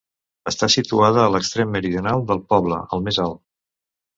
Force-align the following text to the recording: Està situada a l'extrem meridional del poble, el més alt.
Està 0.51 0.69
situada 0.75 1.19
a 1.25 1.33
l'extrem 1.35 1.71
meridional 1.75 2.25
del 2.33 2.43
poble, 2.55 2.81
el 2.99 3.05
més 3.11 3.21
alt. 3.29 3.41